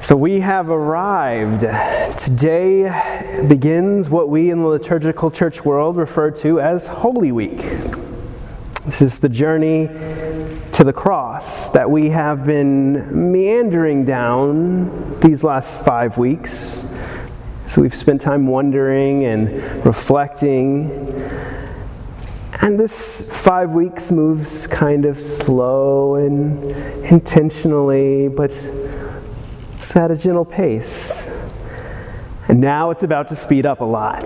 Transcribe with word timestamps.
So 0.00 0.16
we 0.16 0.40
have 0.40 0.70
arrived. 0.70 1.60
Today 2.16 3.44
begins 3.46 4.08
what 4.08 4.30
we 4.30 4.50
in 4.50 4.62
the 4.62 4.66
liturgical 4.66 5.30
church 5.30 5.62
world 5.62 5.98
refer 5.98 6.30
to 6.30 6.58
as 6.58 6.86
Holy 6.86 7.32
Week. 7.32 7.58
This 8.86 9.02
is 9.02 9.18
the 9.18 9.28
journey 9.28 9.88
to 10.72 10.84
the 10.84 10.92
cross 10.94 11.68
that 11.68 11.90
we 11.90 12.08
have 12.08 12.46
been 12.46 13.30
meandering 13.30 14.06
down 14.06 15.20
these 15.20 15.44
last 15.44 15.84
five 15.84 16.16
weeks. 16.16 16.86
So 17.66 17.82
we've 17.82 17.94
spent 17.94 18.22
time 18.22 18.46
wondering 18.46 19.26
and 19.26 19.84
reflecting. 19.84 20.90
And 22.62 22.80
this 22.80 23.30
five 23.30 23.72
weeks 23.72 24.10
moves 24.10 24.66
kind 24.66 25.04
of 25.04 25.20
slow 25.20 26.14
and 26.14 26.64
intentionally, 27.04 28.28
but 28.28 28.50
it's 29.80 29.96
at 29.96 30.10
a 30.10 30.16
gentle 30.16 30.44
pace. 30.44 31.26
And 32.48 32.60
now 32.60 32.90
it's 32.90 33.02
about 33.02 33.28
to 33.28 33.34
speed 33.34 33.64
up 33.64 33.80
a 33.80 33.84
lot. 33.84 34.24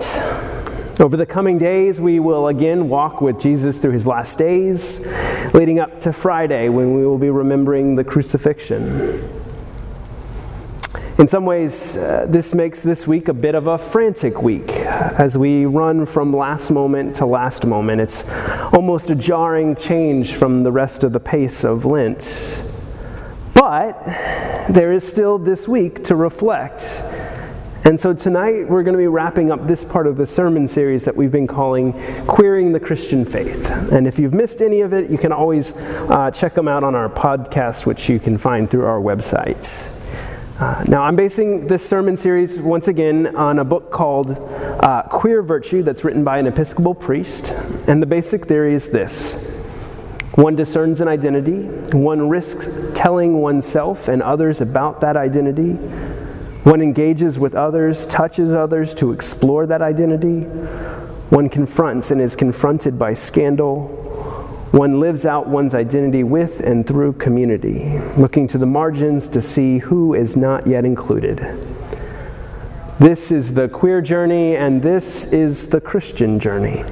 Over 0.99 1.15
the 1.15 1.25
coming 1.25 1.57
days, 1.57 1.97
we 1.97 2.19
will 2.19 2.49
again 2.49 2.89
walk 2.89 3.21
with 3.21 3.39
Jesus 3.39 3.79
through 3.79 3.93
his 3.93 4.05
last 4.05 4.37
days, 4.37 5.07
leading 5.53 5.79
up 5.79 5.97
to 5.99 6.11
Friday 6.11 6.67
when 6.67 6.93
we 6.93 7.05
will 7.05 7.17
be 7.17 7.29
remembering 7.29 7.95
the 7.95 8.03
crucifixion. 8.03 9.29
In 11.19 11.25
some 11.25 11.45
ways, 11.45 11.95
uh, 11.95 12.25
this 12.27 12.53
makes 12.53 12.83
this 12.83 13.07
week 13.07 13.29
a 13.29 13.33
bit 13.33 13.55
of 13.55 13.67
a 13.67 13.77
frantic 13.77 14.41
week 14.41 14.69
as 14.71 15.37
we 15.37 15.65
run 15.65 16.05
from 16.05 16.33
last 16.33 16.69
moment 16.69 17.15
to 17.15 17.25
last 17.25 17.65
moment. 17.65 18.01
It's 18.01 18.29
almost 18.73 19.09
a 19.09 19.15
jarring 19.15 19.77
change 19.77 20.33
from 20.33 20.63
the 20.63 20.71
rest 20.73 21.05
of 21.05 21.13
the 21.13 21.21
pace 21.21 21.63
of 21.63 21.85
Lent. 21.85 22.64
But 23.65 23.99
there 24.69 24.91
is 24.91 25.03
still 25.03 25.39
this 25.39 25.67
week 25.67 26.03
to 26.03 26.15
reflect. 26.15 27.01
And 27.83 27.99
so 27.99 28.13
tonight 28.13 28.69
we're 28.69 28.83
going 28.83 28.93
to 28.93 28.99
be 28.99 29.07
wrapping 29.07 29.51
up 29.51 29.65
this 29.65 29.83
part 29.83 30.05
of 30.05 30.17
the 30.17 30.27
sermon 30.27 30.67
series 30.67 31.03
that 31.05 31.15
we've 31.15 31.31
been 31.31 31.47
calling 31.47 31.93
Queering 32.27 32.73
the 32.73 32.79
Christian 32.79 33.25
Faith. 33.25 33.67
And 33.91 34.05
if 34.05 34.19
you've 34.19 34.35
missed 34.35 34.61
any 34.61 34.81
of 34.81 34.93
it, 34.93 35.09
you 35.09 35.17
can 35.17 35.31
always 35.31 35.75
uh, 35.75 36.29
check 36.29 36.53
them 36.53 36.67
out 36.67 36.83
on 36.83 36.93
our 36.93 37.09
podcast, 37.09 37.87
which 37.87 38.07
you 38.07 38.19
can 38.19 38.37
find 38.37 38.69
through 38.69 38.85
our 38.85 38.99
website. 38.99 39.91
Uh, 40.59 40.83
now, 40.87 41.01
I'm 41.01 41.15
basing 41.15 41.65
this 41.65 41.83
sermon 41.83 42.17
series 42.17 42.59
once 42.59 42.87
again 42.87 43.35
on 43.35 43.57
a 43.57 43.65
book 43.65 43.89
called 43.91 44.29
uh, 44.29 45.07
Queer 45.09 45.41
Virtue 45.41 45.81
that's 45.81 46.03
written 46.03 46.23
by 46.23 46.37
an 46.37 46.45
Episcopal 46.45 46.93
priest. 46.93 47.49
And 47.87 47.99
the 47.99 48.05
basic 48.05 48.45
theory 48.45 48.75
is 48.75 48.89
this 48.89 49.54
one 50.35 50.55
discerns 50.55 50.99
an 50.99 51.07
identity, 51.07 51.63
one 51.97 52.27
risks 52.27 52.69
telling 52.93 53.41
oneself 53.41 54.09
and 54.09 54.21
others 54.21 54.59
about 54.59 54.99
that 54.99 55.15
identity, 55.15 55.73
one 56.63 56.81
engages 56.81 57.39
with 57.39 57.55
others, 57.55 58.05
touches 58.05 58.53
others 58.53 58.93
to 58.95 59.13
explore 59.13 59.65
that 59.65 59.81
identity, 59.81 60.41
one 61.29 61.47
confronts 61.47 62.11
and 62.11 62.19
is 62.19 62.35
confronted 62.35 62.99
by 62.99 63.13
scandal, 63.13 63.87
one 64.71 64.99
lives 64.99 65.25
out 65.25 65.47
one's 65.47 65.73
identity 65.73 66.23
with 66.23 66.59
and 66.59 66.85
through 66.85 67.13
community, 67.13 67.97
looking 68.17 68.45
to 68.45 68.57
the 68.57 68.65
margins 68.65 69.29
to 69.29 69.41
see 69.41 69.77
who 69.77 70.13
is 70.13 70.35
not 70.35 70.67
yet 70.67 70.83
included. 70.83 71.37
This 72.99 73.31
is 73.31 73.53
the 73.53 73.69
queer 73.69 74.01
journey, 74.01 74.57
and 74.57 74.81
this 74.81 75.31
is 75.31 75.67
the 75.67 75.79
Christian 75.79 76.39
journey. 76.39 76.83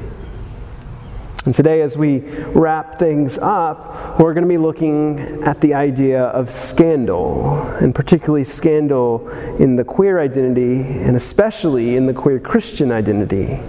And 1.45 1.53
today, 1.53 1.81
as 1.81 1.97
we 1.97 2.19
wrap 2.19 2.97
things 2.97 3.38
up, 3.38 4.17
we're 4.17 4.33
going 4.33 4.45
to 4.45 4.49
be 4.49 4.58
looking 4.58 5.19
at 5.44 5.59
the 5.59 5.73
idea 5.73 6.23
of 6.23 6.50
scandal, 6.50 7.59
and 7.81 7.94
particularly 7.94 8.45
scandal 8.45 9.27
in 9.58 9.75
the 9.75 9.83
queer 9.83 10.22
identity, 10.22 10.80
and 10.80 11.17
especially 11.17 11.97
in 11.97 12.05
the 12.05 12.13
queer 12.13 12.39
Christian 12.39 12.94
identity, 12.94 13.59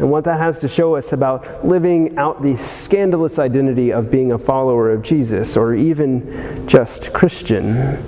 and 0.00 0.10
what 0.10 0.24
that 0.24 0.40
has 0.40 0.58
to 0.58 0.66
show 0.66 0.96
us 0.96 1.12
about 1.12 1.64
living 1.64 2.18
out 2.18 2.42
the 2.42 2.56
scandalous 2.56 3.38
identity 3.38 3.92
of 3.92 4.10
being 4.10 4.32
a 4.32 4.38
follower 4.38 4.90
of 4.90 5.02
Jesus, 5.02 5.56
or 5.56 5.72
even 5.72 6.66
just 6.66 7.12
Christian. 7.12 8.02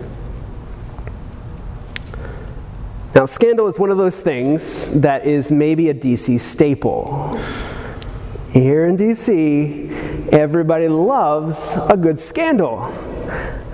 Now, 3.15 3.25
scandal 3.25 3.69
is 3.69 3.79
one 3.79 3.91
of 3.91 3.99
those 3.99 4.21
things 4.21 5.01
that 5.01 5.25
is 5.25 5.53
maybe 5.53 5.91
a 5.91 5.95
DC 5.95 6.41
staple. 6.41 7.41
Here 8.57 8.87
in 8.87 8.97
DC, 8.97 10.33
everybody 10.33 10.89
loves 10.89 11.77
a 11.91 11.95
good 11.95 12.19
scandal. 12.19 12.79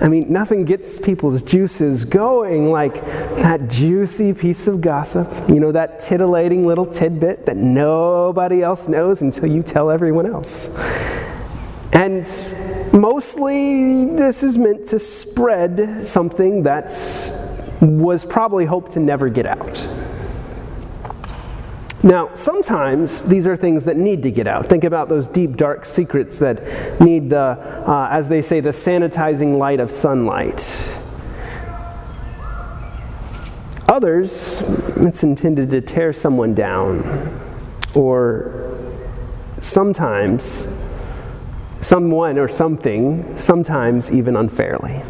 I 0.01 0.09
mean, 0.09 0.33
nothing 0.33 0.65
gets 0.65 0.99
people's 0.99 1.41
juices 1.41 2.05
going 2.05 2.73
like 2.73 2.95
that 3.37 3.71
juicy 3.71 4.35
piece 4.35 4.67
of 4.67 4.81
gossip, 4.81 5.29
you 5.49 5.61
know, 5.61 5.71
that 5.71 6.01
titillating 6.01 6.67
little 6.67 6.85
tidbit 6.85 7.47
that 7.47 7.57
nobody 7.57 8.61
else 8.61 8.89
knows 8.89 9.23
until 9.23 9.47
you 9.47 9.63
tell 9.63 9.89
everyone 9.89 10.27
else. 10.27 10.77
And 11.93 12.25
mostly, 12.93 14.07
this 14.07 14.43
is 14.43 14.59
meant 14.59 14.87
to 14.87 14.99
spread 14.99 16.05
something 16.05 16.65
that 16.65 16.87
was 17.81 18.25
probably 18.25 18.65
hoped 18.65 18.95
to 18.95 18.99
never 18.99 19.29
get 19.29 19.47
out. 19.47 20.12
Now, 22.05 22.35
sometimes 22.35 23.23
these 23.23 23.47
are 23.47 23.55
things 23.55 23.85
that 23.85 23.97
need 23.97 24.25
to 24.25 24.33
get 24.33 24.49
out. 24.49 24.67
Think 24.67 24.83
about 24.83 25.09
those 25.09 25.29
deep, 25.29 25.57
dark 25.57 25.85
secrets 25.85 26.39
that 26.39 27.01
need 27.01 27.31
the, 27.31 27.39
uh, 27.39 28.09
as 28.11 28.29
they 28.29 28.43
say, 28.43 28.59
the 28.59 28.71
sanitizing 28.71 29.57
light 29.57 29.79
of 29.79 29.89
sunlight. 29.89 30.99
Others, 33.89 34.63
it's 34.97 35.23
intended 35.23 35.71
to 35.71 35.81
tear 35.81 36.13
someone 36.13 36.55
down, 36.55 37.41
or 37.95 38.75
sometimes 39.61 40.67
someone 41.81 42.37
or 42.37 42.49
something, 42.49 43.37
sometimes 43.37 44.11
even 44.11 44.35
unfairly. 44.35 45.03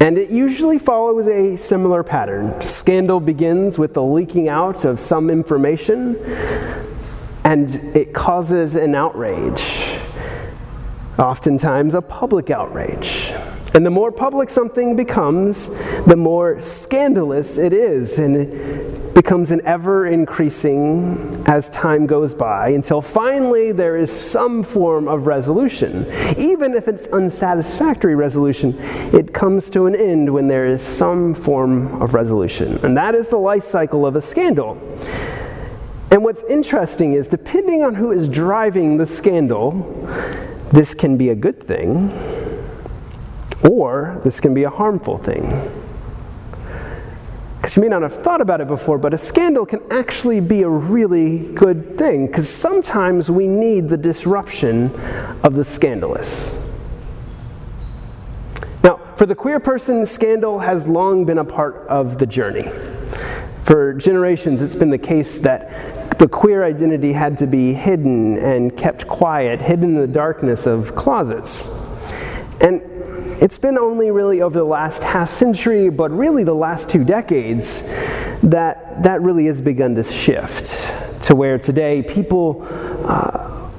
And 0.00 0.16
it 0.16 0.30
usually 0.30 0.78
follows 0.78 1.28
a 1.28 1.56
similar 1.56 2.02
pattern. 2.02 2.58
Scandal 2.62 3.20
begins 3.20 3.78
with 3.78 3.92
the 3.92 4.02
leaking 4.02 4.48
out 4.48 4.86
of 4.86 4.98
some 4.98 5.28
information, 5.28 6.16
and 7.44 7.74
it 7.94 8.14
causes 8.14 8.76
an 8.76 8.94
outrage, 8.94 9.98
oftentimes 11.18 11.94
a 11.94 12.00
public 12.00 12.48
outrage. 12.48 13.34
And 13.72 13.86
the 13.86 13.90
more 13.90 14.10
public 14.10 14.50
something 14.50 14.96
becomes, 14.96 15.68
the 16.04 16.16
more 16.16 16.60
scandalous 16.60 17.56
it 17.56 17.72
is. 17.72 18.18
And 18.18 18.36
it 18.36 19.14
becomes 19.14 19.50
an 19.50 19.60
ever 19.64 20.06
increasing 20.06 21.42
as 21.46 21.68
time 21.70 22.06
goes 22.06 22.34
by 22.34 22.70
until 22.70 23.00
finally 23.00 23.70
there 23.70 23.96
is 23.96 24.10
some 24.10 24.62
form 24.62 25.06
of 25.08 25.26
resolution. 25.26 26.06
Even 26.38 26.72
if 26.72 26.88
it's 26.88 27.06
unsatisfactory 27.08 28.14
resolution, 28.14 28.74
it 29.12 29.32
comes 29.34 29.70
to 29.70 29.86
an 29.86 29.94
end 29.94 30.32
when 30.32 30.48
there 30.48 30.66
is 30.66 30.80
some 30.82 31.34
form 31.34 32.00
of 32.00 32.14
resolution. 32.14 32.78
And 32.84 32.96
that 32.96 33.14
is 33.14 33.28
the 33.28 33.38
life 33.38 33.64
cycle 33.64 34.06
of 34.06 34.16
a 34.16 34.20
scandal. 34.20 34.80
And 36.10 36.24
what's 36.24 36.42
interesting 36.44 37.12
is, 37.12 37.28
depending 37.28 37.82
on 37.82 37.94
who 37.94 38.10
is 38.10 38.28
driving 38.28 38.96
the 38.96 39.06
scandal, 39.06 39.70
this 40.72 40.92
can 40.94 41.16
be 41.16 41.28
a 41.28 41.36
good 41.36 41.62
thing, 41.62 42.10
or 43.68 44.20
this 44.24 44.40
can 44.40 44.54
be 44.54 44.64
a 44.64 44.70
harmful 44.70 45.18
thing. 45.18 45.70
Because 47.56 47.76
you 47.76 47.82
may 47.82 47.88
not 47.88 48.02
have 48.02 48.22
thought 48.22 48.40
about 48.40 48.60
it 48.62 48.68
before, 48.68 48.96
but 48.96 49.12
a 49.12 49.18
scandal 49.18 49.66
can 49.66 49.80
actually 49.90 50.40
be 50.40 50.62
a 50.62 50.68
really 50.68 51.52
good 51.54 51.98
thing, 51.98 52.26
because 52.26 52.48
sometimes 52.48 53.30
we 53.30 53.46
need 53.46 53.88
the 53.88 53.98
disruption 53.98 54.90
of 55.42 55.54
the 55.54 55.64
scandalous. 55.64 56.56
Now, 58.82 58.98
for 59.14 59.26
the 59.26 59.34
queer 59.34 59.60
person, 59.60 60.06
scandal 60.06 60.60
has 60.60 60.88
long 60.88 61.26
been 61.26 61.36
a 61.36 61.44
part 61.44 61.86
of 61.88 62.16
the 62.16 62.26
journey. 62.26 62.72
For 63.64 63.92
generations, 63.92 64.62
it's 64.62 64.74
been 64.74 64.88
the 64.88 64.96
case 64.98 65.38
that 65.40 66.18
the 66.18 66.28
queer 66.28 66.64
identity 66.64 67.12
had 67.12 67.36
to 67.36 67.46
be 67.46 67.74
hidden 67.74 68.38
and 68.38 68.74
kept 68.74 69.06
quiet, 69.06 69.60
hidden 69.60 69.96
in 69.96 70.00
the 70.00 70.06
darkness 70.06 70.66
of 70.66 70.94
closets. 70.96 71.68
And 72.62 72.82
it's 73.40 73.56
been 73.58 73.78
only 73.78 74.10
really 74.10 74.42
over 74.42 74.58
the 74.58 74.64
last 74.64 75.02
half 75.02 75.30
century, 75.30 75.88
but 75.88 76.10
really 76.10 76.44
the 76.44 76.54
last 76.54 76.90
two 76.90 77.04
decades, 77.04 77.82
that 78.42 79.02
that 79.02 79.22
really 79.22 79.46
has 79.46 79.60
begun 79.60 79.94
to 79.94 80.04
shift 80.04 80.92
to 81.22 81.34
where 81.34 81.58
today 81.58 82.02
people 82.02 82.66
uh, 83.06 83.70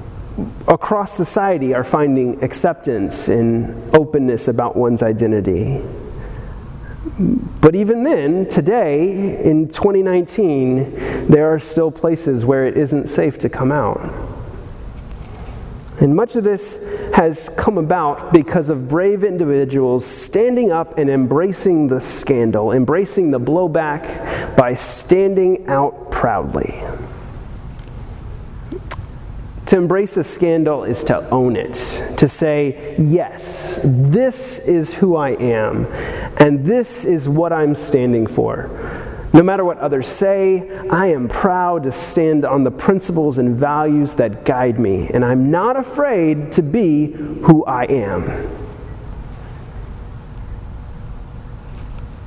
across 0.66 1.12
society 1.12 1.74
are 1.74 1.84
finding 1.84 2.42
acceptance 2.42 3.28
and 3.28 3.94
openness 3.94 4.48
about 4.48 4.74
one's 4.76 5.02
identity. 5.02 5.80
But 7.60 7.76
even 7.76 8.02
then, 8.04 8.48
today, 8.48 9.44
in 9.44 9.68
2019, 9.68 11.26
there 11.26 11.52
are 11.52 11.58
still 11.58 11.90
places 11.90 12.44
where 12.44 12.66
it 12.66 12.76
isn't 12.76 13.08
safe 13.08 13.38
to 13.38 13.48
come 13.48 13.70
out. 13.70 14.31
And 16.02 16.16
much 16.16 16.34
of 16.34 16.42
this 16.42 16.84
has 17.14 17.48
come 17.50 17.78
about 17.78 18.32
because 18.32 18.70
of 18.70 18.88
brave 18.88 19.22
individuals 19.22 20.04
standing 20.04 20.72
up 20.72 20.98
and 20.98 21.08
embracing 21.08 21.86
the 21.86 22.00
scandal, 22.00 22.72
embracing 22.72 23.30
the 23.30 23.38
blowback 23.38 24.56
by 24.56 24.74
standing 24.74 25.68
out 25.68 26.10
proudly. 26.10 26.82
To 29.66 29.76
embrace 29.76 30.16
a 30.16 30.24
scandal 30.24 30.82
is 30.82 31.04
to 31.04 31.26
own 31.30 31.54
it, 31.54 31.74
to 32.16 32.26
say, 32.26 32.96
yes, 32.98 33.78
this 33.84 34.58
is 34.58 34.92
who 34.92 35.14
I 35.14 35.30
am, 35.30 35.86
and 36.38 36.64
this 36.64 37.04
is 37.04 37.28
what 37.28 37.52
I'm 37.52 37.76
standing 37.76 38.26
for. 38.26 39.01
No 39.34 39.42
matter 39.42 39.64
what 39.64 39.78
others 39.78 40.08
say, 40.08 40.68
I 40.90 41.06
am 41.06 41.26
proud 41.26 41.84
to 41.84 41.92
stand 41.92 42.44
on 42.44 42.64
the 42.64 42.70
principles 42.70 43.38
and 43.38 43.56
values 43.56 44.16
that 44.16 44.44
guide 44.44 44.78
me, 44.78 45.08
and 45.08 45.24
I'm 45.24 45.50
not 45.50 45.76
afraid 45.76 46.52
to 46.52 46.62
be 46.62 47.12
who 47.12 47.64
I 47.64 47.84
am. 47.84 48.48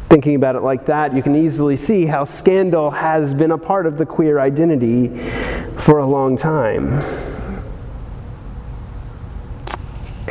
Thinking 0.10 0.36
about 0.36 0.56
it 0.56 0.62
like 0.62 0.86
that, 0.88 1.14
you 1.14 1.22
can 1.22 1.36
easily 1.36 1.78
see 1.78 2.08
how 2.08 2.24
scandal 2.24 2.90
has 2.90 3.36
been 3.36 3.52
a 3.52 3.58
part 3.58 3.86
of 3.86 3.98
the 3.98 4.06
queer 4.06 4.40
identity 4.40 5.10
for 5.78 6.00
a 6.00 6.06
long 6.06 6.36
time. 6.36 6.86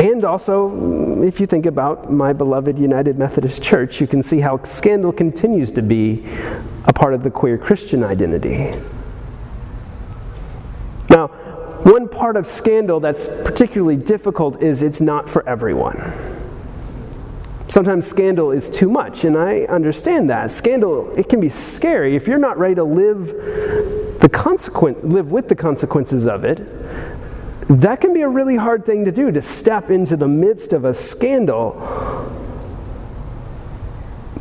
And 0.04 0.22
also, 0.22 0.68
mm, 0.68 1.26
if 1.26 1.40
you 1.40 1.46
think 1.46 1.64
about 1.64 2.12
my 2.12 2.34
beloved 2.34 2.78
United 2.78 3.18
Methodist 3.18 3.62
Church, 3.62 4.02
you 4.02 4.06
can 4.06 4.22
see 4.22 4.38
how 4.38 4.62
scandal 4.62 5.12
continues 5.12 5.72
to 5.72 5.80
be 5.80 6.22
a 6.84 6.92
part 6.92 7.14
of 7.14 7.22
the 7.22 7.30
queer 7.30 7.56
Christian 7.56 8.04
identity. 8.04 8.70
Now, 11.08 11.28
one 11.84 12.06
part 12.10 12.36
of 12.36 12.46
scandal 12.46 13.00
that's 13.00 13.28
particularly 13.44 13.96
difficult 13.96 14.62
is 14.62 14.82
it's 14.82 15.00
not 15.00 15.26
for 15.30 15.48
everyone. 15.48 16.12
Sometimes 17.68 18.06
scandal 18.06 18.50
is 18.50 18.68
too 18.68 18.90
much, 18.90 19.24
and 19.24 19.38
I 19.38 19.60
understand 19.70 20.28
that. 20.28 20.52
Scandal, 20.52 21.10
it 21.16 21.30
can 21.30 21.40
be 21.40 21.48
scary. 21.48 22.14
If 22.14 22.28
you're 22.28 22.36
not 22.36 22.58
ready 22.58 22.74
to 22.74 22.84
live 22.84 23.28
the 24.20 24.28
consequent, 24.30 25.08
live 25.08 25.32
with 25.32 25.48
the 25.48 25.56
consequences 25.56 26.26
of 26.26 26.44
it, 26.44 26.58
that 27.68 28.00
can 28.00 28.12
be 28.12 28.20
a 28.20 28.28
really 28.28 28.56
hard 28.56 28.84
thing 28.84 29.06
to 29.06 29.12
do, 29.12 29.32
to 29.32 29.40
step 29.40 29.90
into 29.90 30.16
the 30.16 30.28
midst 30.28 30.72
of 30.72 30.84
a 30.84 30.92
scandal. 30.92 31.72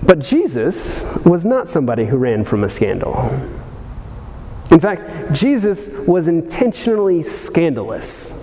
But 0.06 0.20
Jesus 0.20 1.06
was 1.25 1.46
not 1.46 1.70
somebody 1.70 2.06
who 2.06 2.18
ran 2.18 2.44
from 2.44 2.66
a 2.66 2.70
scandal. 2.70 3.16
In 4.72 4.80
fact, 4.80 5.34
Jesus 5.34 5.90
was 6.06 6.28
intentionally 6.28 7.24
scandalous. 7.24 8.40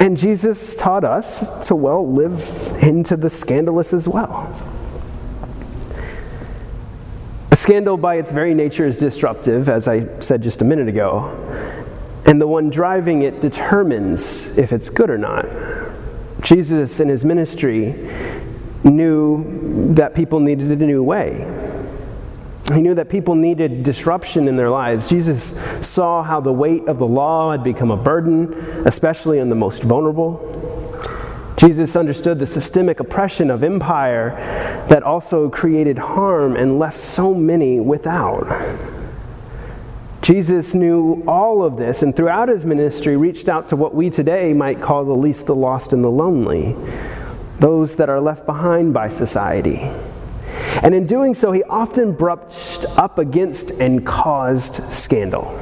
And 0.00 0.16
Jesus 0.16 0.74
taught 0.74 1.04
us 1.04 1.66
to, 1.68 1.76
well, 1.76 2.10
live 2.10 2.76
into 2.82 3.16
the 3.16 3.30
scandalous 3.30 3.92
as 3.92 4.08
well. 4.08 4.52
A 7.50 7.56
scandal, 7.56 7.96
by 7.96 8.16
its 8.16 8.32
very 8.32 8.54
nature, 8.54 8.86
is 8.86 8.98
disruptive, 8.98 9.68
as 9.68 9.86
I 9.86 10.18
said 10.20 10.42
just 10.42 10.62
a 10.62 10.64
minute 10.64 10.88
ago 10.88 11.77
and 12.28 12.38
the 12.38 12.46
one 12.46 12.68
driving 12.68 13.22
it 13.22 13.40
determines 13.40 14.58
if 14.58 14.70
it's 14.70 14.90
good 14.90 15.08
or 15.08 15.16
not. 15.16 15.46
Jesus 16.42 17.00
in 17.00 17.08
his 17.08 17.24
ministry 17.24 17.94
knew 18.84 19.94
that 19.94 20.14
people 20.14 20.38
needed 20.38 20.70
a 20.70 20.76
new 20.76 21.02
way. 21.02 21.38
He 22.74 22.82
knew 22.82 22.94
that 22.96 23.08
people 23.08 23.34
needed 23.34 23.82
disruption 23.82 24.46
in 24.46 24.56
their 24.56 24.68
lives. 24.68 25.08
Jesus 25.08 25.58
saw 25.80 26.22
how 26.22 26.38
the 26.38 26.52
weight 26.52 26.86
of 26.86 26.98
the 26.98 27.06
law 27.06 27.52
had 27.52 27.64
become 27.64 27.90
a 27.90 27.96
burden, 27.96 28.52
especially 28.86 29.40
on 29.40 29.48
the 29.48 29.54
most 29.54 29.82
vulnerable. 29.82 30.44
Jesus 31.56 31.96
understood 31.96 32.38
the 32.38 32.46
systemic 32.46 33.00
oppression 33.00 33.50
of 33.50 33.64
empire 33.64 34.34
that 34.90 35.02
also 35.02 35.48
created 35.48 35.96
harm 35.96 36.56
and 36.56 36.78
left 36.78 37.00
so 37.00 37.32
many 37.32 37.80
without. 37.80 38.97
Jesus 40.28 40.74
knew 40.74 41.24
all 41.26 41.64
of 41.64 41.78
this 41.78 42.02
and 42.02 42.14
throughout 42.14 42.50
his 42.50 42.62
ministry 42.66 43.16
reached 43.16 43.48
out 43.48 43.66
to 43.68 43.76
what 43.76 43.94
we 43.94 44.10
today 44.10 44.52
might 44.52 44.78
call 44.78 45.02
the 45.06 45.16
least, 45.16 45.46
the 45.46 45.54
lost, 45.54 45.94
and 45.94 46.04
the 46.04 46.10
lonely, 46.10 46.76
those 47.60 47.96
that 47.96 48.10
are 48.10 48.20
left 48.20 48.44
behind 48.44 48.92
by 48.92 49.08
society. 49.08 49.90
And 50.82 50.94
in 50.94 51.06
doing 51.06 51.34
so, 51.34 51.50
he 51.50 51.62
often 51.62 52.12
brushed 52.12 52.84
up 52.98 53.16
against 53.16 53.70
and 53.80 54.06
caused 54.06 54.92
scandal. 54.92 55.58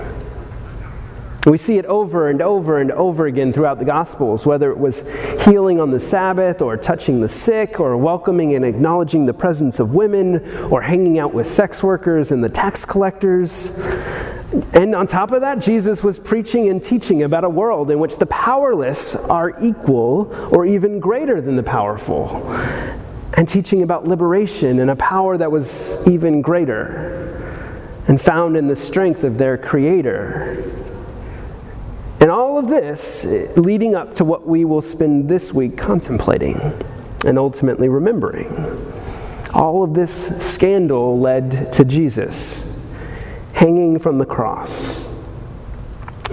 We 1.47 1.59
see 1.59 1.79
it 1.79 1.85
over 1.85 2.29
and 2.29 2.43
over 2.43 2.81
and 2.81 2.91
over 2.91 3.27
again 3.27 3.53
throughout 3.53 3.79
the 3.79 3.85
Gospels, 3.85 4.47
whether 4.47 4.73
it 4.73 4.79
was 4.79 5.09
healing 5.45 5.79
on 5.79 5.91
the 5.91 6.01
Sabbath, 6.01 6.61
or 6.61 6.77
touching 6.77 7.21
the 7.21 7.29
sick, 7.29 7.79
or 7.79 7.97
welcoming 7.97 8.57
and 8.57 8.65
acknowledging 8.65 9.27
the 9.27 9.33
presence 9.33 9.79
of 9.79 9.95
women, 9.95 10.45
or 10.73 10.83
hanging 10.83 11.21
out 11.21 11.33
with 11.33 11.47
sex 11.47 11.85
workers 11.85 12.33
and 12.33 12.43
the 12.43 12.49
tax 12.49 12.85
collectors. 12.85 13.73
And 14.73 14.95
on 14.95 15.07
top 15.07 15.33
of 15.33 15.43
that, 15.43 15.61
Jesus 15.61 16.03
was 16.03 16.19
preaching 16.19 16.69
and 16.69 16.83
teaching 16.83 17.23
about 17.25 17.45
a 17.45 17.49
world 17.49 17.91
in 17.91 17.99
which 17.99 18.17
the 18.17 18.27
powerless 18.27 19.15
are 19.15 19.55
equal 19.63 20.33
or 20.55 20.65
even 20.65 20.99
greater 20.99 21.41
than 21.41 21.57
the 21.57 21.63
powerful, 21.63 22.29
and 23.35 23.47
teaching 23.47 23.83
about 23.83 24.07
liberation 24.07 24.79
and 24.81 24.91
a 24.91 24.97
power 24.97 25.37
that 25.37 25.51
was 25.53 26.07
even 26.09 26.41
greater 26.41 27.23
and 28.09 28.21
found 28.21 28.57
in 28.57 28.67
the 28.67 28.77
strength 28.77 29.25
of 29.25 29.37
their 29.37 29.59
Creator. 29.59 30.73
And 32.21 32.31
all 32.31 32.59
of 32.59 32.69
this 32.69 33.27
leading 33.57 33.95
up 33.95 34.15
to 34.15 34.25
what 34.25 34.47
we 34.47 34.65
will 34.65 34.81
spend 34.81 35.29
this 35.29 35.53
week 35.53 35.77
contemplating 35.77 36.59
and 37.27 37.39
ultimately 37.39 37.91
remembering. 37.91 38.49
All 39.53 39.83
of 39.83 39.93
this 39.93 40.43
scandal 40.43 41.21
led 41.21 41.73
to 41.73 41.85
Jesus 41.85 42.66
hanging 43.57 43.99
from 43.99 44.19
the 44.19 44.27
cross 44.27 45.09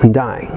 and 0.02 0.14
dying. 0.14 0.52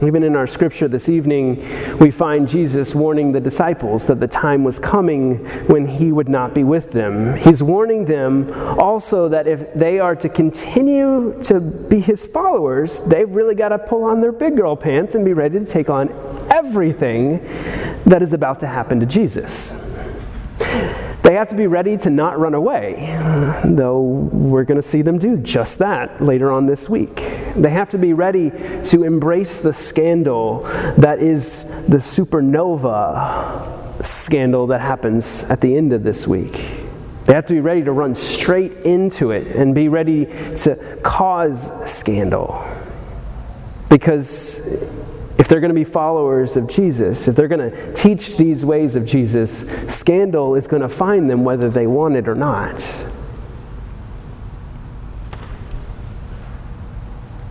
Even 0.00 0.22
in 0.22 0.36
our 0.36 0.46
scripture 0.46 0.86
this 0.86 1.08
evening, 1.08 1.56
we 1.98 2.12
find 2.12 2.48
Jesus 2.48 2.94
warning 2.94 3.32
the 3.32 3.40
disciples 3.40 4.06
that 4.06 4.20
the 4.20 4.28
time 4.28 4.62
was 4.62 4.78
coming 4.78 5.38
when 5.66 5.86
he 5.86 6.12
would 6.12 6.28
not 6.28 6.54
be 6.54 6.62
with 6.62 6.92
them. 6.92 7.36
He's 7.36 7.62
warning 7.62 8.04
them 8.04 8.52
also 8.80 9.28
that 9.28 9.48
if 9.48 9.74
they 9.74 9.98
are 9.98 10.14
to 10.16 10.28
continue 10.28 11.36
to 11.42 11.60
be 11.60 11.98
his 11.98 12.24
followers, 12.24 13.00
they've 13.00 13.30
really 13.30 13.56
got 13.56 13.70
to 13.70 13.78
pull 13.78 14.04
on 14.04 14.20
their 14.20 14.32
big 14.32 14.56
girl 14.56 14.76
pants 14.76 15.16
and 15.16 15.24
be 15.24 15.32
ready 15.32 15.58
to 15.58 15.66
take 15.66 15.90
on 15.90 16.08
everything 16.48 17.42
that 18.04 18.22
is 18.22 18.32
about 18.32 18.60
to 18.60 18.68
happen 18.68 19.00
to 19.00 19.06
Jesus. 19.06 19.81
They 21.32 21.38
have 21.38 21.48
to 21.48 21.56
be 21.56 21.66
ready 21.66 21.96
to 21.96 22.10
not 22.10 22.38
run 22.38 22.52
away, 22.52 23.06
though 23.64 24.02
we're 24.02 24.64
going 24.64 24.76
to 24.76 24.86
see 24.86 25.00
them 25.00 25.18
do 25.18 25.38
just 25.38 25.78
that 25.78 26.20
later 26.20 26.52
on 26.52 26.66
this 26.66 26.90
week. 26.90 27.14
They 27.56 27.70
have 27.70 27.88
to 27.92 27.98
be 27.98 28.12
ready 28.12 28.50
to 28.50 29.04
embrace 29.04 29.56
the 29.56 29.72
scandal 29.72 30.64
that 30.98 31.20
is 31.20 31.64
the 31.86 31.96
supernova 31.96 34.04
scandal 34.04 34.66
that 34.66 34.82
happens 34.82 35.44
at 35.44 35.62
the 35.62 35.74
end 35.74 35.94
of 35.94 36.02
this 36.02 36.26
week. 36.26 36.52
They 37.24 37.32
have 37.32 37.46
to 37.46 37.54
be 37.54 37.62
ready 37.62 37.82
to 37.84 37.92
run 37.92 38.14
straight 38.14 38.72
into 38.84 39.30
it 39.30 39.56
and 39.56 39.74
be 39.74 39.88
ready 39.88 40.26
to 40.26 40.98
cause 41.02 41.72
scandal. 41.90 42.62
Because 43.88 44.86
if 45.42 45.48
they're 45.48 45.58
going 45.58 45.70
to 45.70 45.74
be 45.74 45.82
followers 45.82 46.56
of 46.56 46.68
Jesus, 46.68 47.26
if 47.26 47.34
they're 47.34 47.48
going 47.48 47.68
to 47.68 47.94
teach 47.94 48.36
these 48.36 48.64
ways 48.64 48.94
of 48.94 49.04
Jesus, 49.04 49.68
scandal 49.92 50.54
is 50.54 50.68
going 50.68 50.82
to 50.82 50.88
find 50.88 51.28
them 51.28 51.42
whether 51.42 51.68
they 51.68 51.88
want 51.88 52.14
it 52.14 52.28
or 52.28 52.36
not. 52.36 52.76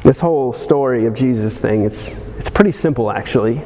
This 0.04 0.22
whole 0.22 0.54
story 0.54 1.06
of 1.06 1.16
Jesus 1.16 1.58
thing, 1.60 1.84
it's, 1.84 2.34
it's 2.38 2.50
pretty 2.50 2.72
simple 2.72 3.12
actually, 3.12 3.62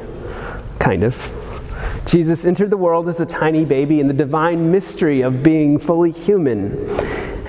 kind 0.80 1.04
of. 1.04 2.02
Jesus 2.04 2.44
entered 2.44 2.70
the 2.70 2.76
world 2.76 3.08
as 3.08 3.20
a 3.20 3.26
tiny 3.26 3.64
baby 3.64 4.00
in 4.00 4.08
the 4.08 4.12
divine 4.12 4.72
mystery 4.72 5.20
of 5.20 5.44
being 5.44 5.78
fully 5.78 6.10
human 6.10 6.84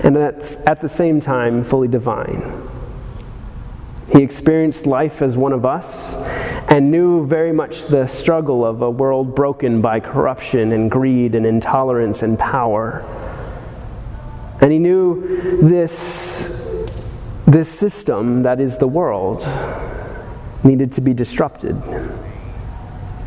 and 0.04 0.16
at 0.16 0.80
the 0.80 0.88
same 0.88 1.18
time 1.18 1.64
fully 1.64 1.88
divine. 1.88 2.67
He 4.12 4.22
experienced 4.22 4.86
life 4.86 5.20
as 5.20 5.36
one 5.36 5.52
of 5.52 5.66
us 5.66 6.16
and 6.68 6.90
knew 6.90 7.26
very 7.26 7.52
much 7.52 7.86
the 7.86 8.06
struggle 8.06 8.64
of 8.64 8.82
a 8.82 8.90
world 8.90 9.34
broken 9.34 9.80
by 9.82 10.00
corruption 10.00 10.72
and 10.72 10.90
greed 10.90 11.34
and 11.34 11.44
intolerance 11.44 12.22
and 12.22 12.38
power. 12.38 13.04
And 14.60 14.72
he 14.72 14.78
knew 14.78 15.60
this, 15.60 16.84
this 17.46 17.68
system 17.68 18.42
that 18.42 18.60
is 18.60 18.76
the 18.76 18.88
world 18.88 19.46
needed 20.64 20.92
to 20.92 21.00
be 21.00 21.14
disrupted. 21.14 21.76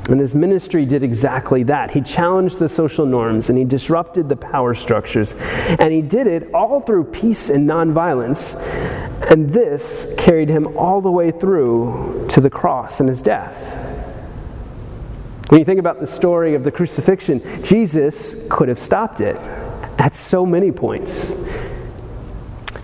And 0.09 0.19
his 0.19 0.35
ministry 0.35 0.85
did 0.85 1.03
exactly 1.03 1.63
that. 1.63 1.91
He 1.91 2.01
challenged 2.01 2.59
the 2.59 2.67
social 2.67 3.05
norms 3.05 3.49
and 3.49 3.57
he 3.57 3.63
disrupted 3.63 4.29
the 4.29 4.35
power 4.35 4.73
structures. 4.73 5.35
And 5.79 5.93
he 5.93 6.01
did 6.01 6.27
it 6.27 6.53
all 6.53 6.81
through 6.81 7.05
peace 7.05 7.49
and 7.49 7.69
nonviolence 7.69 8.55
And 9.29 9.49
this 9.49 10.13
carried 10.17 10.49
him 10.49 10.77
all 10.77 11.01
the 11.01 11.11
way 11.11 11.31
through 11.31 12.25
to 12.29 12.41
the 12.41 12.49
cross 12.49 12.99
and 12.99 13.07
his 13.07 13.21
death. 13.21 13.77
When 15.49 15.59
you 15.59 15.65
think 15.65 15.79
about 15.79 15.99
the 15.99 16.07
story 16.07 16.55
of 16.55 16.63
the 16.63 16.71
crucifixion, 16.71 17.41
Jesus 17.61 18.47
could 18.49 18.69
have 18.69 18.79
stopped 18.79 19.19
it 19.19 19.35
at 19.99 20.15
so 20.15 20.45
many 20.45 20.71
points. 20.71 21.33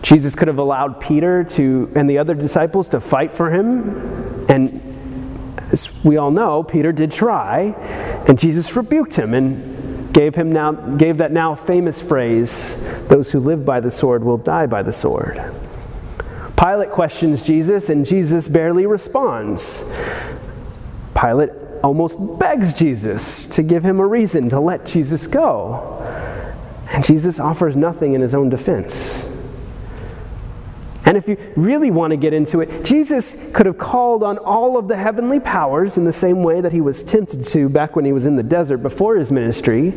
Jesus 0.02 0.36
could 0.36 0.48
have 0.48 0.58
allowed 0.58 1.00
Peter 1.00 1.44
to 1.44 1.92
and 1.96 2.10
the 2.10 2.18
other 2.18 2.34
disciples 2.34 2.90
to 2.90 3.00
fight 3.00 3.32
for 3.32 3.52
him. 3.52 4.46
And 4.50 4.82
as 5.72 6.04
we 6.04 6.18
all 6.18 6.32
know, 6.32 6.64
Peter 6.64 6.92
did 6.92 7.12
try, 7.12 7.74
and 8.28 8.38
Jesus 8.38 8.76
rebuked 8.76 9.14
him 9.14 9.34
and 9.34 10.14
gave 10.14 10.36
him 10.36 10.52
now 10.52 10.72
gave 10.72 11.18
that 11.18 11.32
now 11.32 11.56
famous 11.56 12.02
phrase, 12.02 12.76
those 13.08 13.32
who 13.32 13.40
live 13.40 13.66
by 13.66 13.80
the 13.80 13.92
sword 13.92 14.24
will 14.24 14.38
die 14.38 14.66
by 14.66 14.84
the 14.84 14.94
sword. 14.94 15.40
Pilate 16.58 16.90
questions 16.90 17.46
Jesus 17.46 17.90
and 17.90 18.06
Jesus 18.06 18.48
barely 18.48 18.86
responds. 18.86 19.84
Pilate 21.20 21.52
almost 21.84 22.18
begs 22.40 22.74
Jesus 22.74 23.48
to 23.48 23.64
give 23.64 23.84
him 23.84 24.00
a 24.00 24.06
reason 24.06 24.50
to 24.50 24.60
let 24.60 24.86
Jesus 24.86 25.28
go. 25.28 26.04
And 26.92 27.04
Jesus 27.04 27.40
offers 27.40 27.76
nothing 27.76 28.14
in 28.14 28.22
his 28.22 28.34
own 28.34 28.50
defense. 28.50 29.24
And 31.06 31.16
if 31.16 31.28
you 31.28 31.38
really 31.56 31.92
want 31.92 32.12
to 32.12 32.18
get 32.18 32.34
into 32.34 32.60
it, 32.60 32.84
Jesus 32.84 33.54
could 33.54 33.66
have 33.66 33.78
called 33.78 34.24
on 34.24 34.38
all 34.40 34.78
of 34.78 34.88
the 34.88 34.98
heavenly 34.98 35.40
powers 35.40 35.98
in 35.98 36.04
the 36.04 36.12
same 36.12 36.44
way 36.44 36.60
that 36.60 36.74
he 36.74 36.82
was 36.82 37.04
tempted 37.04 37.44
to 37.46 37.70
back 37.70 37.96
when 37.96 38.04
he 38.04 38.12
was 38.12 38.26
in 38.26 38.36
the 38.36 38.44
desert 38.44 38.80
before 38.80 39.16
his 39.16 39.32
ministry. 39.32 39.94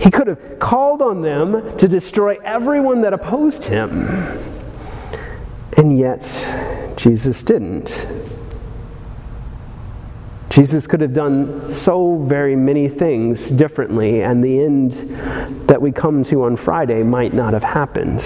He 0.00 0.10
could 0.10 0.28
have 0.28 0.58
called 0.58 1.02
on 1.02 1.20
them 1.20 1.76
to 1.76 1.88
destroy 1.88 2.36
everyone 2.42 3.02
that 3.02 3.12
opposed 3.12 3.64
him. 3.64 3.90
And 5.80 5.98
yet, 5.98 6.20
Jesus 6.98 7.42
didn't. 7.42 8.06
Jesus 10.50 10.86
could 10.86 11.00
have 11.00 11.14
done 11.14 11.70
so 11.70 12.18
very 12.18 12.54
many 12.54 12.86
things 12.86 13.48
differently, 13.48 14.22
and 14.22 14.44
the 14.44 14.60
end 14.60 14.92
that 15.68 15.80
we 15.80 15.90
come 15.90 16.22
to 16.24 16.44
on 16.44 16.58
Friday 16.58 17.02
might 17.02 17.32
not 17.32 17.54
have 17.54 17.64
happened. 17.64 18.22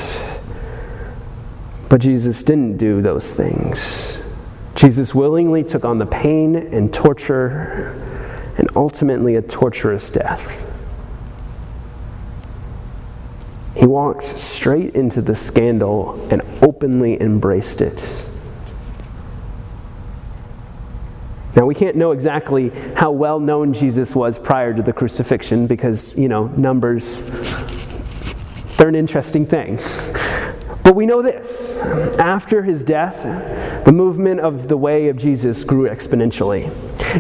But 1.89 2.01
Jesus 2.01 2.43
didn't 2.43 2.77
do 2.77 3.01
those 3.01 3.31
things. 3.31 4.21
Jesus 4.75 5.15
willingly 5.15 5.63
took 5.63 5.85
on 5.85 5.99
the 5.99 6.07
pain 6.07 6.57
and 6.57 6.93
torture 6.93 7.93
and 8.59 8.69
ultimately 8.75 9.37
a 9.37 9.43
torturous 9.43 10.11
death. 10.11 10.74
He 13.77 13.87
walked 13.87 14.23
straight 14.23 14.95
into 14.95 15.21
the 15.21 15.35
scandal 15.35 16.29
and 16.31 16.43
openly 16.63 17.21
embraced 17.21 17.81
it. 17.81 18.25
Now, 21.57 21.67
we 21.67 21.75
can't 21.75 21.97
know 21.97 22.13
exactly 22.13 22.71
how 22.97 23.13
well 23.13 23.39
known 23.39 23.75
Jesus 23.75 24.15
was 24.15 24.39
prior 24.39 24.75
to 24.75 24.83
the 24.83 24.93
crucifixion 24.93 25.67
because, 25.67 26.17
you 26.19 26.29
know, 26.29 26.49
numbers, 26.49 27.23
they're 28.77 28.89
an 28.89 28.97
interesting 28.97 29.47
thing. 29.47 29.79
But 30.83 30.97
we 30.97 31.07
know 31.07 31.23
this 31.23 31.79
after 32.19 32.63
his 32.63 32.85
death, 32.85 33.23
the 33.85 33.93
movement 33.93 34.41
of 34.41 34.69
the 34.69 34.77
way 34.77 35.09
of 35.09 35.17
Jesus 35.17 35.63
grew 35.65 35.89
exponentially. 35.89 36.71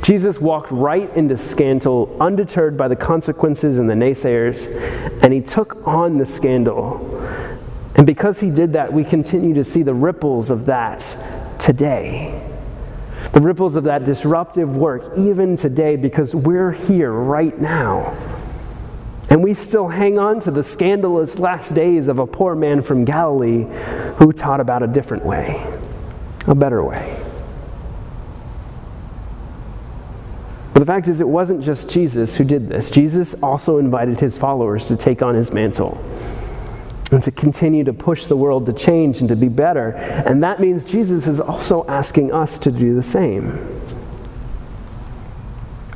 Jesus 0.02 0.40
walked 0.40 0.70
right 0.70 1.14
into 1.16 1.36
scandal, 1.36 2.16
undeterred 2.20 2.76
by 2.76 2.88
the 2.88 2.96
consequences 2.96 3.78
and 3.78 3.88
the 3.88 3.94
naysayers, 3.94 4.68
and 5.22 5.32
he 5.32 5.40
took 5.40 5.86
on 5.86 6.16
the 6.18 6.26
scandal. 6.26 7.20
And 7.96 8.06
because 8.06 8.40
he 8.40 8.50
did 8.50 8.72
that, 8.72 8.92
we 8.92 9.04
continue 9.04 9.54
to 9.54 9.64
see 9.64 9.82
the 9.82 9.94
ripples 9.94 10.50
of 10.50 10.66
that 10.66 11.16
today 11.58 12.40
the 13.34 13.40
ripples 13.40 13.74
of 13.74 13.84
that 13.84 14.04
disruptive 14.04 14.76
work 14.76 15.18
even 15.18 15.56
today 15.56 15.96
because 15.96 16.34
we're 16.34 16.70
here 16.70 17.10
right 17.10 17.58
now. 17.58 18.16
And 19.28 19.42
we 19.42 19.54
still 19.54 19.88
hang 19.88 20.20
on 20.20 20.38
to 20.40 20.52
the 20.52 20.62
scandalous 20.62 21.40
last 21.40 21.74
days 21.74 22.06
of 22.06 22.20
a 22.20 22.26
poor 22.28 22.54
man 22.54 22.82
from 22.82 23.04
Galilee 23.04 23.66
who 24.18 24.32
taught 24.32 24.60
about 24.60 24.84
a 24.84 24.86
different 24.86 25.26
way, 25.26 25.60
a 26.46 26.54
better 26.54 26.84
way. 26.84 27.23
But 30.74 30.80
the 30.80 30.86
fact 30.86 31.06
is, 31.06 31.20
it 31.20 31.28
wasn't 31.28 31.62
just 31.62 31.88
Jesus 31.88 32.36
who 32.36 32.42
did 32.42 32.68
this. 32.68 32.90
Jesus 32.90 33.40
also 33.44 33.78
invited 33.78 34.18
his 34.18 34.36
followers 34.36 34.88
to 34.88 34.96
take 34.96 35.22
on 35.22 35.36
his 35.36 35.52
mantle 35.52 35.96
and 37.12 37.22
to 37.22 37.30
continue 37.30 37.84
to 37.84 37.92
push 37.92 38.26
the 38.26 38.36
world 38.36 38.66
to 38.66 38.72
change 38.72 39.20
and 39.20 39.28
to 39.28 39.36
be 39.36 39.48
better. 39.48 39.90
And 39.90 40.42
that 40.42 40.58
means 40.58 40.84
Jesus 40.84 41.28
is 41.28 41.40
also 41.40 41.86
asking 41.86 42.32
us 42.32 42.58
to 42.58 42.72
do 42.72 42.92
the 42.96 43.04
same. 43.04 43.56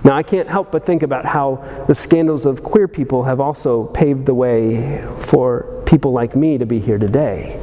Now, 0.04 0.14
I 0.16 0.22
can't 0.22 0.48
help 0.48 0.70
but 0.70 0.86
think 0.86 1.02
about 1.02 1.24
how 1.24 1.84
the 1.88 1.94
scandals 1.94 2.46
of 2.46 2.62
queer 2.62 2.86
people 2.86 3.24
have 3.24 3.40
also 3.40 3.86
paved 3.86 4.26
the 4.26 4.34
way 4.34 5.02
for 5.18 5.82
people 5.86 6.12
like 6.12 6.36
me 6.36 6.56
to 6.56 6.66
be 6.66 6.78
here 6.78 6.98
today, 6.98 7.58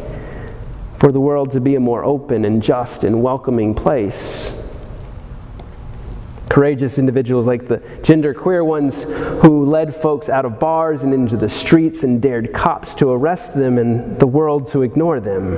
for 0.98 1.14
the 1.14 1.22
world 1.22 1.52
to 1.52 1.62
be 1.62 1.76
a 1.76 1.80
more 1.80 2.04
open 2.04 2.44
and 2.44 2.62
just 2.62 3.06
and 3.06 3.24
welcoming 3.24 3.74
place 3.74 4.55
courageous 6.56 6.98
individuals 6.98 7.48
like 7.48 7.66
the 7.66 7.80
genderqueer 8.00 8.66
ones 8.66 9.04
who 9.04 9.66
led 9.66 9.94
folks 9.94 10.30
out 10.30 10.46
of 10.46 10.58
bars 10.58 11.04
and 11.04 11.14
into 11.14 11.36
the 11.36 11.50
streets 11.50 12.02
and 12.02 12.22
dared 12.22 12.54
cops 12.54 12.96
to 12.96 13.10
arrest 13.10 13.56
them 13.56 13.78
and 13.78 14.18
the 14.22 14.26
world 14.26 14.66
to 14.66 14.82
ignore 14.82 15.20
them. 15.20 15.54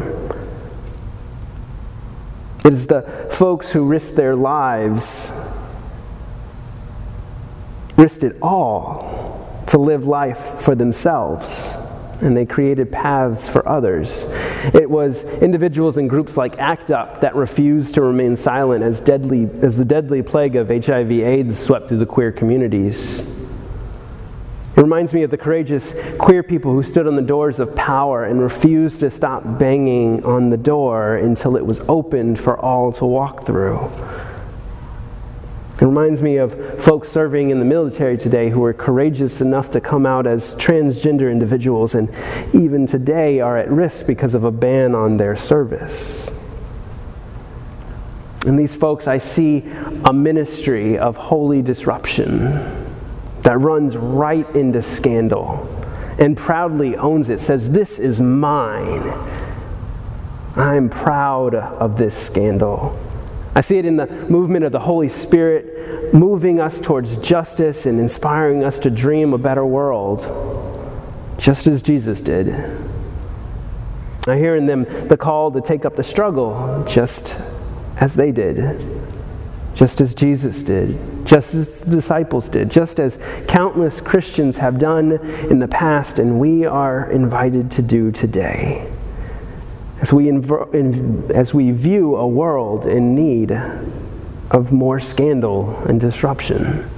It 2.65 2.73
is 2.73 2.87
the 2.87 3.03
folks 3.29 3.71
who 3.71 3.85
risked 3.85 4.15
their 4.15 4.35
lives, 4.35 5.31
risked 7.95 8.23
it 8.23 8.35
all 8.41 9.63
to 9.67 9.77
live 9.77 10.07
life 10.07 10.39
for 10.39 10.73
themselves 10.73 11.77
and 12.21 12.35
they 12.35 12.45
created 12.45 12.91
paths 12.91 13.49
for 13.49 13.67
others. 13.67 14.25
It 14.73 14.89
was 14.89 15.23
individuals 15.41 15.97
and 15.97 16.09
groups 16.09 16.37
like 16.37 16.57
ACT 16.57 16.91
UP 16.91 17.21
that 17.21 17.35
refused 17.35 17.95
to 17.95 18.01
remain 18.01 18.35
silent 18.35 18.83
as, 18.83 18.99
deadly, 18.99 19.49
as 19.61 19.77
the 19.77 19.85
deadly 19.85 20.23
plague 20.23 20.55
of 20.55 20.69
HIV 20.69 21.11
AIDS 21.11 21.59
swept 21.59 21.89
through 21.89 21.99
the 21.99 22.05
queer 22.05 22.31
communities. 22.31 23.29
It 24.77 24.81
reminds 24.81 25.11
me 25.11 25.23
of 25.23 25.31
the 25.31 25.37
courageous 25.37 25.95
queer 26.19 26.43
people 26.43 26.71
who 26.71 26.83
stood 26.83 27.07
on 27.07 27.15
the 27.15 27.21
doors 27.23 27.59
of 27.59 27.75
power 27.75 28.25
and 28.25 28.39
refused 28.39 28.99
to 28.99 29.09
stop 29.09 29.57
banging 29.57 30.23
on 30.23 30.51
the 30.51 30.57
door 30.57 31.15
until 31.15 31.57
it 31.57 31.65
was 31.65 31.79
opened 31.87 32.39
for 32.39 32.59
all 32.59 32.91
to 32.93 33.05
walk 33.05 33.43
through. 33.43 33.89
It 35.79 35.85
reminds 35.85 36.23
me 36.23 36.37
of 36.37 36.83
folks 36.83 37.07
serving 37.09 37.51
in 37.51 37.59
the 37.59 37.65
military 37.65 38.17
today 38.17 38.49
who 38.49 38.61
were 38.61 38.73
courageous 38.73 39.41
enough 39.41 39.69
to 39.71 39.81
come 39.81 40.07
out 40.07 40.25
as 40.25 40.55
transgender 40.55 41.31
individuals 41.31 41.93
and 41.93 42.09
even 42.51 42.87
today 42.87 43.41
are 43.41 43.57
at 43.57 43.69
risk 43.69 44.07
because 44.07 44.33
of 44.33 44.43
a 44.43 44.51
ban 44.51 44.95
on 44.95 45.17
their 45.17 45.35
service. 45.35 46.31
In 48.47 48.55
these 48.55 48.73
folks, 48.73 49.07
I 49.07 49.19
see 49.19 49.65
a 50.03 50.11
ministry 50.11 50.97
of 50.97 51.15
holy 51.15 51.61
disruption 51.61 52.39
that 53.43 53.59
runs 53.59 53.95
right 53.95 54.49
into 54.55 54.81
scandal 54.81 55.67
and 56.17 56.35
proudly 56.35 56.95
owns 56.95 57.29
it, 57.29 57.39
says, 57.39 57.69
This 57.69 57.99
is 57.99 58.19
mine. 58.19 59.13
I'm 60.55 60.89
proud 60.89 61.53
of 61.53 61.99
this 61.99 62.17
scandal. 62.17 62.97
I 63.57 63.61
see 63.61 63.79
it 63.79 63.87
in 63.87 63.97
the 63.97 64.05
movement 64.29 64.65
of 64.65 64.71
the 64.71 64.79
Holy 64.79 65.09
Spirit 65.09 66.13
moving 66.13 66.59
us 66.61 66.79
towards 66.79 67.17
justice 67.17 67.87
and 67.87 67.99
inspiring 67.99 68.63
us 68.63 68.77
to 68.81 68.91
dream 68.91 69.33
a 69.33 69.39
better 69.39 69.65
world, 69.65 70.19
just 71.39 71.65
as 71.65 71.81
Jesus 71.81 72.21
did. 72.21 72.49
I 74.27 74.37
hear 74.37 74.55
in 74.55 74.67
them 74.67 74.83
the 75.07 75.17
call 75.17 75.49
to 75.49 75.59
take 75.59 75.85
up 75.85 75.95
the 75.95 76.03
struggle, 76.03 76.85
just 76.87 77.41
as 77.99 78.13
they 78.13 78.31
did, 78.31 78.87
just 79.73 80.01
as 80.01 80.13
Jesus 80.13 80.61
did, 80.61 81.25
just 81.25 81.55
as 81.55 81.83
the 81.83 81.89
disciples 81.89 82.49
did, 82.49 82.69
just 82.69 82.99
as 82.99 83.17
countless 83.47 84.01
Christians 84.01 84.59
have 84.59 84.77
done 84.77 85.13
in 85.49 85.57
the 85.57 85.67
past, 85.67 86.19
and 86.19 86.39
we 86.39 86.63
are 86.63 87.09
invited 87.09 87.71
to 87.71 87.81
do 87.81 88.11
today 88.11 88.87
as 90.01 90.13
we, 90.13 90.25
inv- 90.25 90.73
in, 90.73 91.31
as 91.31 91.53
we 91.53 91.71
view 91.71 92.15
a 92.15 92.27
world 92.27 92.85
in 92.85 93.15
need 93.15 93.51
of 94.51 94.71
more 94.71 94.99
scandal 94.99 95.77
and 95.85 95.99
disruption. 95.99 96.89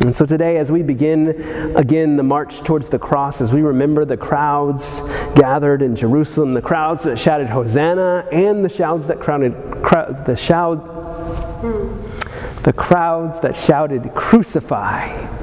And 0.00 0.14
so 0.14 0.24
today, 0.24 0.58
as 0.58 0.70
we 0.70 0.82
begin 0.82 1.28
again 1.76 2.16
the 2.16 2.22
march 2.22 2.60
towards 2.60 2.88
the 2.88 3.00
cross, 3.00 3.40
as 3.40 3.52
we 3.52 3.62
remember 3.62 4.04
the 4.04 4.16
crowds 4.16 5.02
gathered 5.34 5.82
in 5.82 5.96
Jerusalem, 5.96 6.54
the 6.54 6.62
crowds 6.62 7.02
that 7.02 7.18
shouted 7.18 7.48
Hosanna, 7.48 8.26
and 8.30 8.64
the 8.64 8.68
shouts 8.68 9.08
that 9.08 9.18
crowded, 9.18 9.54
crowd, 9.82 10.24
the 10.24 10.36
shout, 10.36 10.78
the 12.62 12.72
crowds 12.72 13.40
that 13.40 13.56
shouted 13.56 14.14
Crucify 14.14 15.37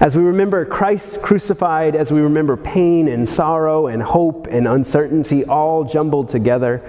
As 0.00 0.16
we 0.16 0.24
remember 0.24 0.64
Christ 0.64 1.22
crucified, 1.22 1.94
as 1.94 2.10
we 2.10 2.20
remember 2.20 2.56
pain 2.56 3.06
and 3.06 3.28
sorrow 3.28 3.86
and 3.86 4.02
hope 4.02 4.48
and 4.50 4.66
uncertainty 4.66 5.44
all 5.44 5.84
jumbled 5.84 6.28
together, 6.28 6.82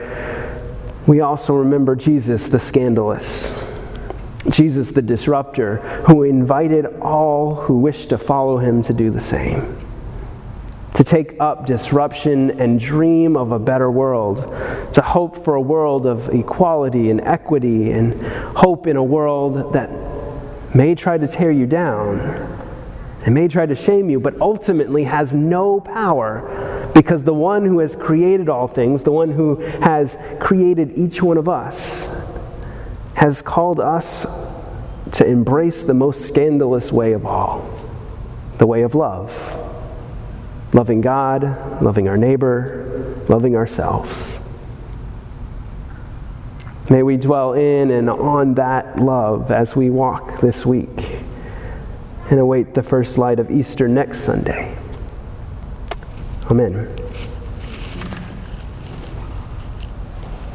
we 1.05 1.21
also 1.21 1.53
remember 1.53 1.95
Jesus 1.95 2.47
the 2.47 2.57
scandalous, 2.57 3.63
Jesus 4.49 4.89
the 4.89 5.03
disruptor, 5.03 5.77
who 6.07 6.23
invited 6.23 6.87
all 6.99 7.53
who 7.53 7.77
wished 7.77 8.09
to 8.09 8.17
follow 8.17 8.57
him 8.57 8.81
to 8.81 8.93
do 8.93 9.11
the 9.11 9.21
same. 9.21 9.77
To 10.95 11.03
take 11.03 11.39
up 11.39 11.67
disruption 11.67 12.59
and 12.59 12.79
dream 12.79 13.37
of 13.37 13.51
a 13.51 13.59
better 13.59 13.91
world, 13.91 14.37
to 14.93 15.01
hope 15.03 15.35
for 15.35 15.53
a 15.53 15.61
world 15.61 16.07
of 16.07 16.29
equality 16.29 17.11
and 17.11 17.21
equity, 17.21 17.91
and 17.91 18.19
hope 18.57 18.87
in 18.87 18.97
a 18.97 19.03
world 19.03 19.73
that 19.73 19.91
may 20.73 20.95
try 20.95 21.19
to 21.19 21.27
tear 21.27 21.51
you 21.51 21.67
down 21.67 22.54
and 23.25 23.33
may 23.33 23.47
try 23.47 23.65
to 23.65 23.75
shame 23.75 24.09
you, 24.09 24.19
but 24.19 24.39
ultimately 24.39 25.03
has 25.03 25.33
no 25.33 25.79
power 25.79 26.91
because 26.93 27.23
the 27.23 27.33
one 27.33 27.65
who 27.65 27.79
has 27.79 27.95
created 27.95 28.47
all 28.47 28.67
things, 28.67 29.01
the 29.01 29.11
one 29.11 29.31
who 29.31 29.55
has 29.81 30.15
created 30.39 30.93
each 30.95 31.23
one 31.23 31.37
of 31.37 31.49
us, 31.49 32.15
has 33.15 33.41
called 33.41 33.79
us 33.79 34.27
to 35.11 35.25
embrace 35.25 35.81
the 35.81 35.93
most 35.93 36.27
scandalous 36.27 36.91
way 36.91 37.13
of 37.13 37.25
all 37.25 37.67
the 38.59 38.67
way 38.67 38.83
of 38.83 38.95
love. 38.95 39.61
Loving 40.73 41.01
God, 41.01 41.81
loving 41.81 42.07
our 42.07 42.17
neighbor, 42.17 43.23
loving 43.27 43.55
ourselves. 43.55 44.39
May 46.89 47.01
we 47.01 47.17
dwell 47.17 47.53
in 47.53 47.89
and 47.89 48.09
on 48.09 48.53
that 48.53 48.99
love 48.99 49.51
as 49.51 49.75
we 49.75 49.89
walk 49.89 50.39
this 50.41 50.65
week 50.65 51.04
and 52.29 52.39
await 52.39 52.73
the 52.73 52.83
first 52.83 53.17
light 53.17 53.39
of 53.39 53.51
Easter 53.51 53.87
next 53.87 54.19
Sunday. 54.19 54.77
Amen. 56.49 56.89